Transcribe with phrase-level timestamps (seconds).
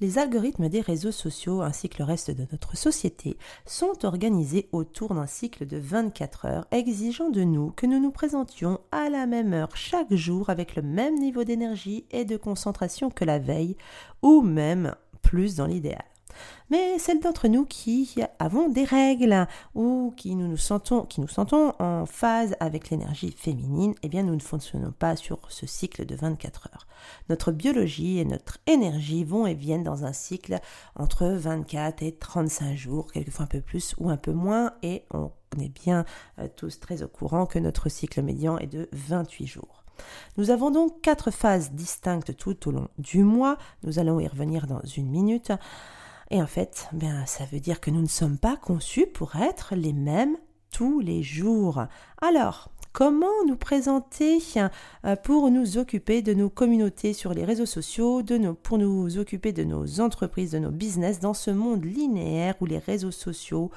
[0.00, 5.14] Les algorithmes des réseaux sociaux ainsi que le reste de notre société sont organisés autour
[5.14, 9.54] d'un cycle de 24 heures exigeant de nous que nous nous présentions à la même
[9.54, 13.76] heure chaque jour avec le même niveau d'énergie et de concentration que la veille
[14.20, 16.04] ou même plus dans l'idéal
[16.70, 21.28] mais celles d'entre nous qui avons des règles ou qui nous, nous sentons, qui nous
[21.28, 26.06] sentons en phase avec l'énergie féminine, eh bien nous ne fonctionnons pas sur ce cycle
[26.06, 26.86] de 24 heures.
[27.28, 30.58] Notre biologie et notre énergie vont et viennent dans un cycle
[30.96, 35.30] entre 24 et 35 jours, quelquefois un peu plus ou un peu moins, et on
[35.60, 36.04] est bien
[36.38, 39.84] euh, tous très au courant que notre cycle médian est de 28 jours.
[40.36, 43.56] Nous avons donc quatre phases distinctes tout au long du mois.
[43.82, 45.52] Nous allons y revenir dans une minute.
[46.30, 49.74] Et en fait, bien, ça veut dire que nous ne sommes pas conçus pour être
[49.74, 50.36] les mêmes
[50.72, 51.84] tous les jours.
[52.20, 58.22] Alors, comment nous présenter euh, pour nous occuper de nos communautés sur les réseaux sociaux,
[58.62, 62.78] pour nous occuper de nos entreprises, de nos business dans ce monde linéaire où les
[62.78, 63.70] réseaux sociaux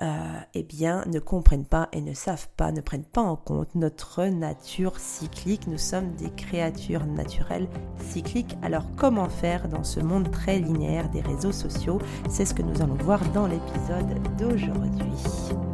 [0.00, 0.06] euh,
[0.54, 4.24] eh bien, ne comprennent pas et ne savent pas, ne prennent pas en compte notre
[4.24, 5.66] nature cyclique.
[5.66, 7.68] Nous sommes des créatures naturelles
[7.98, 8.56] cycliques.
[8.62, 11.98] Alors, comment faire dans ce monde très linéaire des réseaux sociaux?
[12.30, 15.73] C'est ce que nous allons voir dans l'épisode d'aujourd'hui.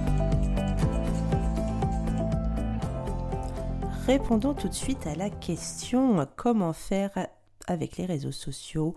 [4.11, 7.29] Répondons tout de suite à la question comment faire
[7.65, 8.93] avec les réseaux sociaux?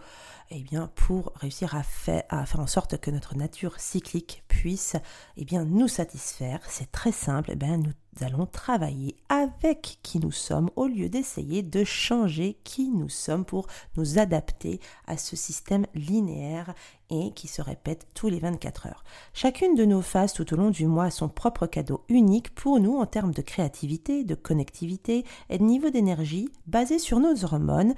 [0.50, 2.24] Eh bien, pour réussir à faire,
[2.58, 4.96] en sorte que notre nature cyclique puisse
[5.36, 6.58] eh bien, nous satisfaire.
[6.66, 11.84] C'est très simple, eh nous allons travailler avec qui nous sommes au lieu d'essayer de
[11.84, 13.66] changer qui nous sommes pour
[13.96, 16.74] nous adapter à ce système linéaire
[17.10, 19.04] et qui se répète tous les 24 heures.
[19.32, 22.80] Chacune de nos phases tout au long du mois a son propre cadeau unique pour
[22.80, 27.94] nous en termes de créativité, de connectivité et de niveau d'énergie basé sur nos hormones,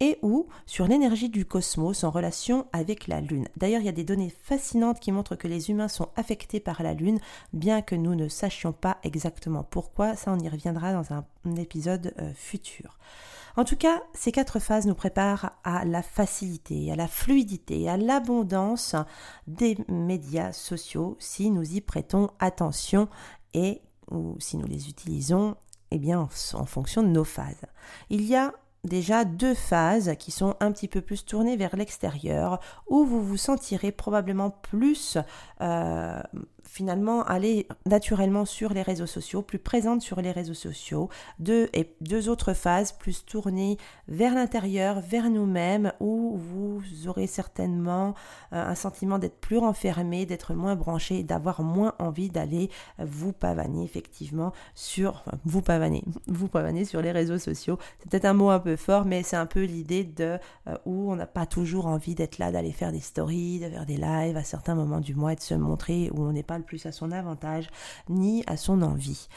[0.00, 3.48] et ou sur l'énergie du cosmos en relation avec la Lune.
[3.56, 6.82] D'ailleurs, il y a des données fascinantes qui montrent que les humains sont affectés par
[6.82, 7.18] la Lune,
[7.52, 10.14] bien que nous ne sachions pas exactement pourquoi.
[10.14, 11.24] Ça, on y reviendra dans un,
[11.56, 12.98] épisode euh, futur.
[13.56, 17.96] En tout cas, ces quatre phases nous préparent à la facilité, à la fluidité, à
[17.96, 18.94] l'abondance
[19.46, 23.08] des médias sociaux si nous y prêtons attention
[23.54, 23.80] et
[24.10, 25.56] ou si nous les utilisons
[25.90, 27.64] eh bien, en fonction de nos phases.
[28.10, 28.52] Il y a
[28.84, 33.36] déjà deux phases qui sont un petit peu plus tournées vers l'extérieur, où vous vous
[33.36, 35.18] sentirez probablement plus
[35.60, 36.20] euh,
[36.68, 41.08] finalement aller naturellement sur les réseaux sociaux, plus présente sur les réseaux sociaux,
[41.38, 48.14] deux, et deux autres phases plus tournées vers l'intérieur, vers nous-mêmes, où vous aurez certainement
[48.52, 53.82] euh, un sentiment d'être plus renfermé, d'être moins branché, d'avoir moins envie d'aller vous pavaner
[53.82, 57.78] effectivement sur, vous pavaner, vous pavaner sur les réseaux sociaux.
[57.98, 61.10] C'est peut-être un mot un peu fort, mais c'est un peu l'idée de euh, où
[61.10, 64.36] on n'a pas toujours envie d'être là, d'aller faire des stories, de faire des lives
[64.36, 66.92] à certains moments du mois et de se montrer où on n'est pas plus à
[66.92, 67.68] son avantage
[68.08, 69.28] ni à son envie.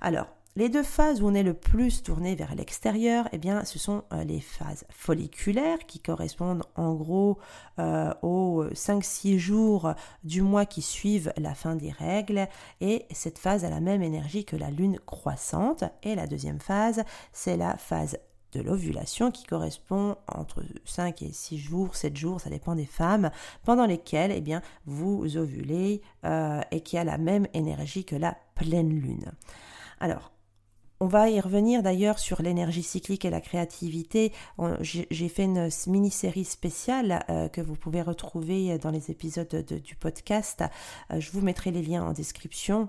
[0.00, 3.80] Alors, les deux phases où on est le plus tourné vers l'extérieur, eh bien, ce
[3.80, 7.38] sont euh, les phases folliculaires qui correspondent en gros
[7.80, 12.46] euh, aux 5-6 jours du mois qui suivent la fin des règles.
[12.80, 15.82] Et cette phase a la même énergie que la lune croissante.
[16.04, 17.02] Et la deuxième phase,
[17.32, 18.16] c'est la phase
[18.54, 23.30] de l'ovulation qui correspond entre 5 et 6 jours, 7 jours, ça dépend des femmes,
[23.64, 28.36] pendant lesquelles eh bien, vous ovulez euh, et qui a la même énergie que la
[28.54, 29.32] pleine lune.
[30.00, 30.32] Alors,
[31.00, 34.32] on va y revenir d'ailleurs sur l'énergie cyclique et la créativité.
[34.80, 40.62] J'ai fait une mini-série spéciale euh, que vous pouvez retrouver dans les épisodes du podcast.
[41.12, 42.88] Euh, je vous mettrai les liens en description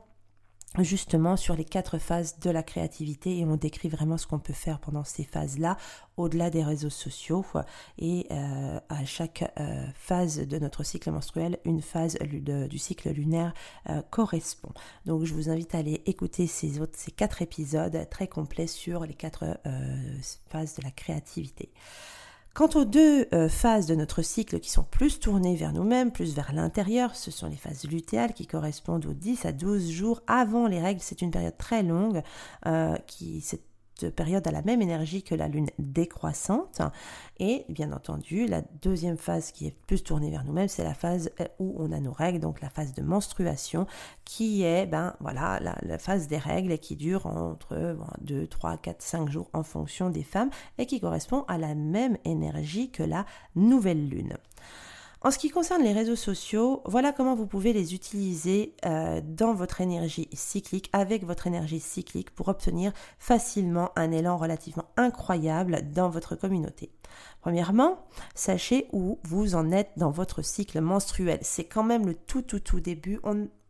[0.84, 4.54] justement sur les quatre phases de la créativité et on décrit vraiment ce qu'on peut
[4.54, 5.78] faire pendant ces phases-là
[6.18, 7.46] au-delà des réseaux sociaux
[7.98, 13.54] et euh, à chaque euh, phase de notre cycle menstruel, une phase du cycle lunaire
[13.90, 14.72] euh, correspond.
[15.06, 16.72] Donc je vous invite à aller écouter ces
[17.16, 19.58] quatre épisodes très complets sur les quatre
[20.50, 21.72] phases de la créativité.
[22.56, 26.34] Quant aux deux euh, phases de notre cycle qui sont plus tournées vers nous-mêmes, plus
[26.34, 30.66] vers l'intérieur, ce sont les phases lutéales qui correspondent aux 10 à 12 jours avant
[30.66, 31.02] les règles.
[31.02, 32.24] C'est une période très longue
[32.66, 33.42] euh, qui
[34.16, 36.82] période a la même énergie que la lune décroissante.
[37.40, 41.32] Et bien entendu, la deuxième phase qui est plus tournée vers nous-mêmes, c'est la phase
[41.60, 43.88] où on a nos règles, donc la phase de menstruation,
[44.24, 49.02] qui est ben, voilà, la, phase des règles et qui dure entre 2, 3, 4,
[49.02, 53.26] 5 jours en fonction des femmes et qui correspond à la même énergie que la
[53.56, 54.38] nouvelle lune.
[55.26, 59.56] En ce qui concerne les réseaux sociaux, voilà comment vous pouvez les utiliser euh, dans
[59.56, 66.10] votre énergie cyclique, avec votre énergie cyclique, pour obtenir facilement un élan relativement incroyable dans
[66.10, 66.92] votre communauté.
[67.42, 68.06] Premièrement,
[68.36, 71.40] sachez où vous en êtes dans votre cycle menstruel.
[71.42, 73.20] C'est quand même le tout tout tout début.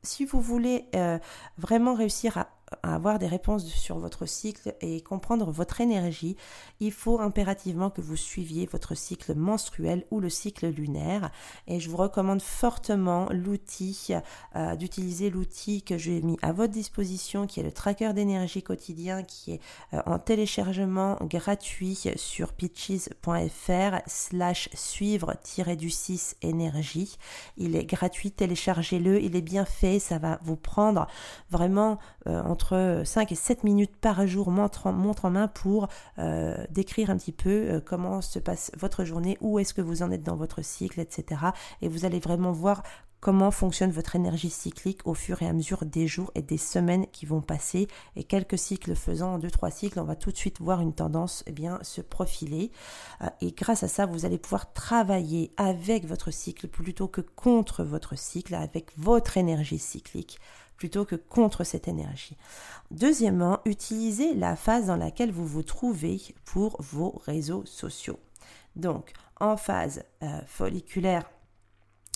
[0.03, 1.19] si vous voulez euh,
[1.57, 2.49] vraiment réussir à
[2.83, 6.37] avoir des réponses sur votre cycle et comprendre votre énergie,
[6.79, 11.31] il faut impérativement que vous suiviez votre cycle menstruel ou le cycle lunaire.
[11.67, 14.13] Et je vous recommande fortement l'outil,
[14.55, 19.23] euh, d'utiliser l'outil que j'ai mis à votre disposition, qui est le tracker d'énergie quotidien,
[19.23, 19.61] qui est
[19.93, 27.17] euh, en téléchargement gratuit sur pitches.fr slash suivre-du 6 énergie.
[27.57, 31.07] Il est gratuit, téléchargez-le, il est bien fait, ça va vous prendre
[31.49, 35.87] vraiment euh, entre 5 et 7 minutes par jour montre en, montre en main pour
[36.19, 40.03] euh, décrire un petit peu euh, comment se passe votre journée, où est-ce que vous
[40.03, 41.41] en êtes dans votre cycle, etc.
[41.81, 42.83] Et vous allez vraiment voir
[43.19, 47.07] comment fonctionne votre énergie cyclique au fur et à mesure des jours et des semaines
[47.11, 47.87] qui vont passer.
[48.15, 51.43] Et quelques cycles faisant, deux, trois cycles, on va tout de suite voir une tendance
[51.47, 52.71] eh bien, se profiler.
[53.41, 58.15] et grâce à ça, vous allez pouvoir travailler avec votre cycle plutôt que contre votre
[58.15, 60.39] cycle, avec votre énergie cyclique
[60.77, 62.37] plutôt que contre cette énergie.
[62.91, 68.19] Deuxièmement, utilisez la phase dans laquelle vous vous trouvez pour vos réseaux sociaux.
[68.75, 71.29] Donc, en phase euh, folliculaire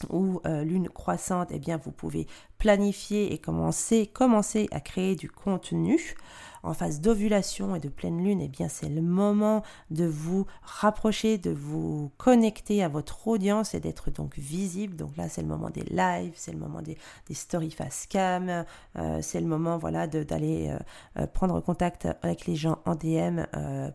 [0.10, 5.30] ou euh, lune croissante, eh bien, vous pouvez planifier et commencer, commencer à créer du
[5.30, 6.16] contenu
[6.64, 11.38] en phase d'ovulation et de pleine lune, eh bien c'est le moment de vous rapprocher,
[11.38, 14.96] de vous connecter à votre audience et d'être donc visible.
[14.96, 16.98] Donc là, c'est le moment des lives, c'est le moment des,
[17.32, 18.66] stories face cam,
[18.98, 20.76] euh, c'est le moment voilà d'aller
[21.18, 23.42] euh, prendre contact avec les gens en DM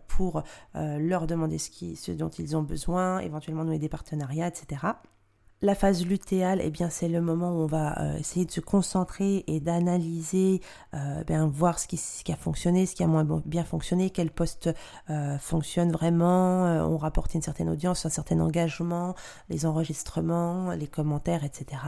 [0.08, 0.42] pour
[0.74, 4.86] leur demander ce, qui, ce dont ils ont besoin, éventuellement nouer des partenariats, etc.
[5.64, 8.60] La phase lutéale, eh bien, c'est le moment où on va euh, essayer de se
[8.60, 10.60] concentrer et d'analyser,
[10.92, 14.68] euh, bien, voir ce qui, a fonctionné, ce qui a moins bien fonctionné, quel poste
[15.08, 19.14] euh, fonctionne vraiment, on rapporte une certaine audience, un certain engagement,
[19.48, 21.80] les enregistrements, les commentaires, etc.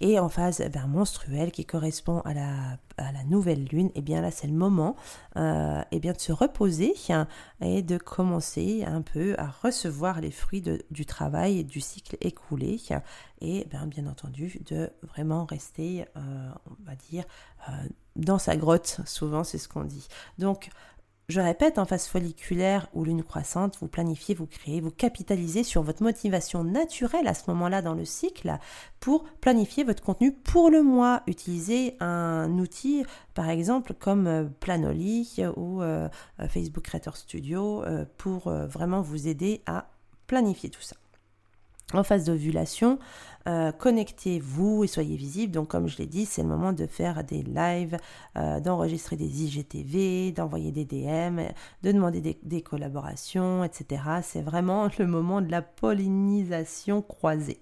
[0.00, 2.78] Et en phase menstruelle qui correspond à la,
[3.26, 4.96] nouvelle lune, eh bien là, c'est le moment
[5.36, 6.94] eh bien, de se reposer
[7.62, 12.76] et de commencer un peu à recevoir les fruits du travail et du cycle écoulé
[13.40, 17.24] et bien, bien entendu de vraiment rester, euh, on va dire,
[17.68, 17.72] euh,
[18.16, 20.08] dans sa grotte, souvent c'est ce qu'on dit.
[20.38, 20.70] Donc,
[21.28, 25.82] je répète, en phase folliculaire ou lune croissante, vous planifiez, vous créez, vous capitalisez sur
[25.82, 28.56] votre motivation naturelle à ce moment-là dans le cycle
[28.98, 31.22] pour planifier votre contenu pour le mois.
[31.26, 33.04] Utilisez un outil,
[33.34, 35.82] par exemple, comme euh, Planoly ou
[36.48, 37.84] Facebook Creator Studio
[38.16, 39.90] pour vraiment vous aider à
[40.26, 40.96] planifier tout ça
[41.94, 42.98] en phase d'ovulation,
[43.48, 45.52] euh, connectez-vous et soyez visible.
[45.52, 47.96] Donc, comme je l'ai dit, c'est le moment de faire des lives,
[48.36, 51.40] euh, d'enregistrer des IGTV, d'envoyer des DM,
[51.82, 54.02] de demander des, collaborations, etc.
[54.22, 57.60] C'est vraiment le moment de la pollinisation croisée.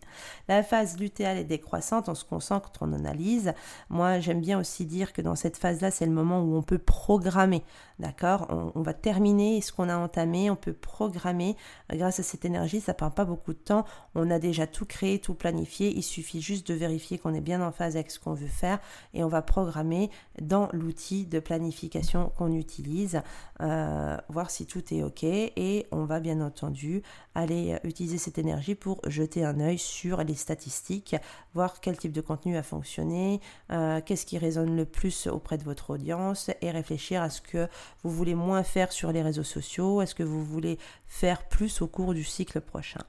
[0.49, 3.53] La phase lutéale est décroissante, on se concentre, on analyse.
[3.89, 6.79] Moi, j'aime bien aussi dire que dans cette phase-là, c'est le moment où on peut
[6.79, 7.63] programmer.
[7.99, 8.47] D'accord?
[8.75, 11.57] On, va terminer ce qu'on a entamé, on peut programmer.
[11.91, 13.85] Grâce à cette énergie, ça prend pas beaucoup de temps.
[14.17, 17.61] On a déjà tout créé, tout planifié il suffit juste de vérifier qu'on est bien
[17.61, 18.79] en phase avec ce qu'on veut faire
[19.15, 23.21] et on va programmer dans l'outil de planification qu'on utilise,
[23.61, 27.03] euh, voir si tout est OK et on va bien entendu
[27.35, 31.17] aller utiliser cette énergie pour jeter un œil sur les statistiques,
[31.55, 35.65] voir quel type de contenu a fonctionné, euh, qu'est-ce qui résonne le plus auprès de
[35.65, 37.69] votre audience et réfléchir à ce que
[38.03, 41.87] vous voulez moins faire sur les réseaux sociaux, est-ce que vous voulez faire plus au
[41.87, 43.05] cours du cycle prochain.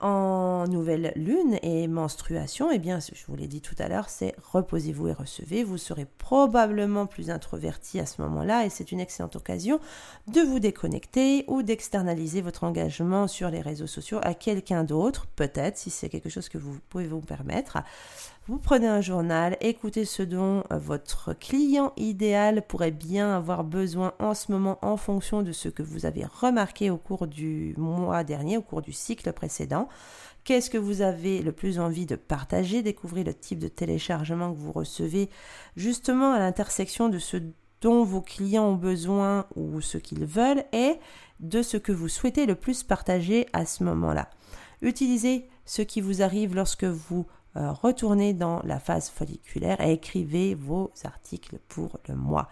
[0.00, 4.34] En nouvelle lune et menstruation, eh bien, je vous l'ai dit tout à l'heure, c'est
[4.50, 5.62] reposez-vous et recevez.
[5.62, 9.78] Vous serez probablement plus introverti à ce moment-là et c'est une excellente occasion
[10.26, 15.76] de vous déconnecter ou d'externaliser votre engagement sur les réseaux sociaux à quelqu'un d'autre, peut-être,
[15.76, 17.76] si c'est quelque chose que vous pouvez vous permettre.
[18.50, 24.12] Vous prenez un journal, écoutez ce dont euh, votre client idéal pourrait bien avoir besoin
[24.18, 28.24] en ce moment en fonction de ce que vous avez remarqué au cours du mois
[28.24, 29.88] dernier, au cours du cycle précédent.
[30.42, 34.58] Qu'est-ce que vous avez le plus envie de partager Découvrez le type de téléchargement que
[34.58, 35.30] vous recevez
[35.76, 37.36] justement à l'intersection de ce
[37.82, 40.96] dont vos clients ont besoin ou ce qu'ils veulent et
[41.38, 44.28] de ce que vous souhaitez le plus partager à ce moment-là?
[44.82, 47.26] Utilisez ce qui vous arrive lorsque vous
[47.56, 52.48] euh, retournez dans la phase folliculaire et écrivez vos articles pour le mois.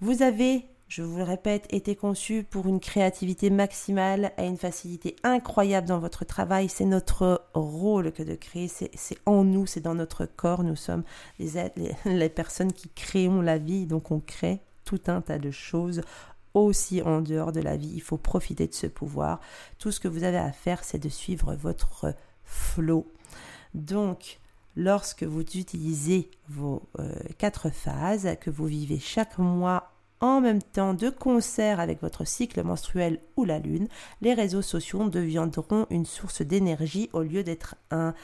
[0.00, 5.16] Vous avez, je vous le répète, été conçu pour une créativité maximale et une facilité
[5.22, 6.68] incroyable dans votre travail.
[6.68, 10.64] C'est notre rôle que de créer, c'est en nous, c'est dans notre corps.
[10.64, 11.04] Nous sommes
[11.38, 11.70] les,
[12.04, 16.02] les personnes qui créons la vie, donc on crée tout un tas de choses
[16.52, 17.92] aussi en dehors de la vie.
[17.94, 19.40] Il faut profiter de ce pouvoir.
[19.78, 22.14] Tout ce que vous avez à faire, c'est de suivre votre
[22.44, 23.06] flow
[23.76, 24.40] donc,
[24.74, 30.94] lorsque vous utilisez vos euh, quatre phases que vous vivez chaque mois en même temps
[30.94, 33.86] de concert avec votre cycle menstruel ou la lune,
[34.22, 38.14] les réseaux sociaux deviendront une source d'énergie au lieu d'être un,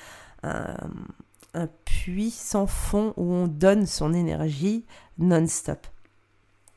[0.43, 4.87] un, puits sans fond où on donne son énergie
[5.19, 5.87] non-stop.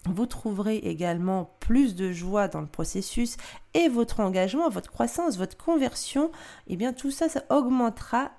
[0.07, 3.37] Vous trouverez également plus de joie dans le processus
[3.73, 6.27] et votre engagement, votre croissance, votre conversion,
[6.67, 8.31] et eh bien tout ça, ça augmentera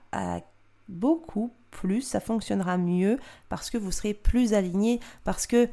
[0.88, 3.18] beaucoup plus, ça fonctionnera mieux
[3.49, 5.68] parce que vous serez plus aligné, parce que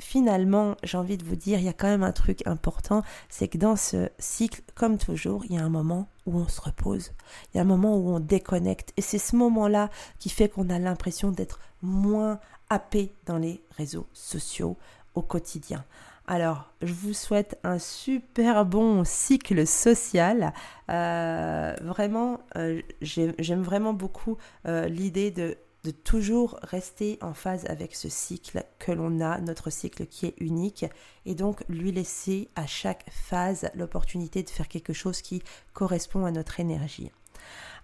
[0.00, 3.48] finalement, j'ai envie de vous dire, il y a quand même un truc important, c'est
[3.48, 7.12] que dans ce cycle, comme toujours, il y a un moment où on se repose,
[7.52, 10.68] il y a un moment où on déconnecte, et c'est ce moment-là qui fait qu'on
[10.68, 14.76] a l'impression d'être moins happé dans les réseaux sociaux,
[15.14, 15.84] au quotidien.
[16.28, 20.52] Alors, je vous souhaite un super bon cycle social.
[20.90, 27.94] Euh, vraiment, euh, j'aime vraiment beaucoup euh, l'idée de, de, toujours rester en phase avec
[27.94, 30.84] ce cycle que l'on a, notre cycle qui est unique,
[31.26, 36.32] et donc lui laisser à chaque phase l'opportunité de faire quelque chose qui correspond à
[36.32, 37.12] notre énergie.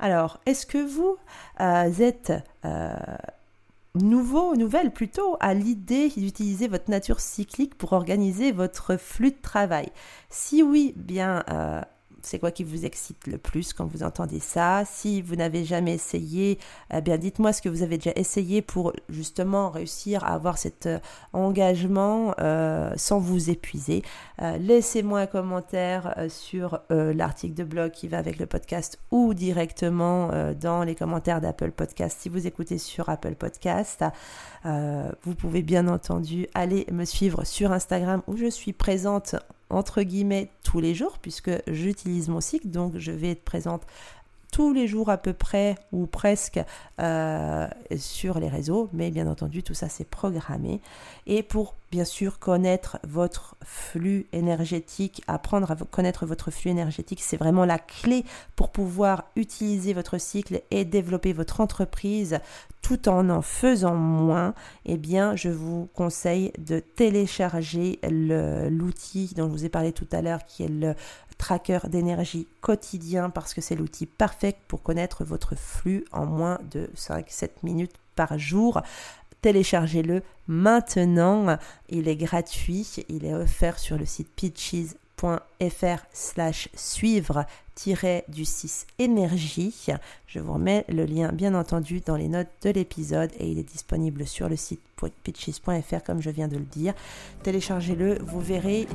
[0.01, 1.17] Alors, est-ce que vous
[1.61, 2.33] êtes
[3.95, 9.91] nouveau, nouvelle plutôt, à l'idée d'utiliser votre nature cyclique pour organiser votre flux de travail.
[10.31, 11.81] Si oui, bien, euh,
[12.23, 14.85] c'est quoi qui vous excite le plus quand vous entendez ça?
[14.85, 16.59] Si vous n'avez jamais essayé,
[16.93, 20.87] eh bien dites-moi ce que vous avez déjà essayé pour justement réussir à avoir cet
[20.87, 20.99] euh,
[21.33, 24.03] engagement euh, sans vous épuiser.
[24.41, 30.31] Euh, laissez-moi un commentaire sur l'article de blog qui va avec le podcast ou directement
[30.61, 34.05] dans les commentaires d'Apple Podcast si vous écoutez sur Apple Podcast.
[34.65, 39.37] vous pouvez bien entendu aller me suivre sur Instagram où je suis présente
[39.73, 43.83] entre guillemets tous les jours puisque j'utilise mon cycle, donc je vais être présente
[44.53, 46.61] tous les jours à peu près ou presque
[47.01, 47.67] euh,
[47.97, 50.81] sur les réseaux, mais bien entendu tout ça c'est programmé.
[51.27, 57.37] Et pour bien sûr connaître votre flux énergétique, apprendre à connaître votre flux énergétique, c'est
[57.37, 62.39] vraiment la clé pour pouvoir utiliser votre cycle et développer votre entreprise
[62.83, 64.55] tout en en faisant moins.
[64.85, 70.21] Eh bien, je vous conseille de télécharger l'outil dont je vous ai parlé tout à
[70.21, 70.95] l'heure, qui est le
[71.43, 76.89] tracker d'énergie quotidien, parce que c'est l'outil parfait pour connaître votre flux en moins de
[76.97, 78.81] 5-7 minutes par jour
[79.43, 81.59] téléchargez-le maintenant.
[81.89, 84.31] Il est gratuit, il est offert sur le site
[85.23, 87.45] pitches.fr slash suivre
[88.29, 89.87] du 6 énergie.
[90.27, 93.69] Je vous remets le lien bien entendu dans les notes de l'épisode et il est
[93.69, 94.81] disponible sur le site
[95.25, 96.93] pitches.fr comme je viens de le dire.
[97.43, 98.87] Téléchargez-le, vous verrez,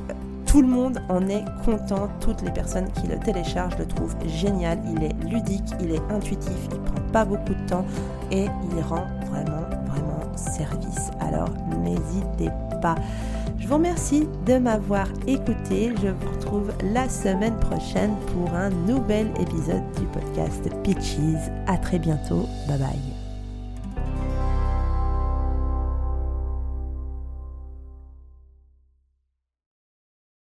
[0.46, 4.80] tout le monde en est content, toutes les personnes qui le téléchargent le trouvent génial,
[4.96, 7.84] il est ludique, il est intuitif, il prend pas beaucoup de temps
[8.30, 11.10] et il rend vraiment vraiment service.
[11.20, 11.50] Alors
[11.82, 12.94] n'hésitez pas.
[13.58, 15.92] Je vous remercie de m'avoir écouté.
[16.02, 21.50] Je vous retrouve la semaine prochaine pour un nouvel épisode du podcast Pitches.
[21.66, 22.48] À très bientôt.
[22.66, 23.17] Bye bye.